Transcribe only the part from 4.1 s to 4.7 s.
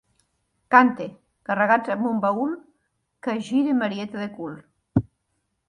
de cul.'